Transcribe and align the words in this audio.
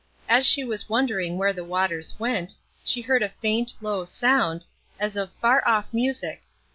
As 0.27 0.47
she 0.47 0.63
was 0.63 0.89
wondering 0.89 1.37
where 1.37 1.53
the 1.53 1.63
waters 1.63 2.15
went, 2.19 2.55
she 2.83 3.01
heard 3.01 3.21
a 3.21 3.29
faint, 3.29 3.75
low 3.81 4.03
sound, 4.05 4.63
as 4.99 5.15
of 5.15 5.31
far 5.35 5.61
off 5.67 5.93
music. 5.93 6.41